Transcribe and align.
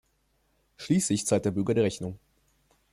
Schließlich 0.77 1.27
zahlt 1.27 1.45
der 1.45 1.51
Bürger 1.51 1.75
die 1.75 1.81
Rechnung. 1.81 2.17